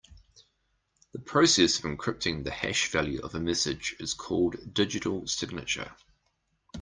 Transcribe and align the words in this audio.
The 1.11 1.19
process 1.19 1.77
of 1.77 1.85
encrypting 1.85 2.43
the 2.43 2.49
hash 2.49 2.89
value 2.91 3.19
of 3.21 3.35
a 3.35 3.39
message 3.39 3.95
is 3.99 4.15
called 4.15 4.73
digital 4.73 5.27
signature. 5.27 5.95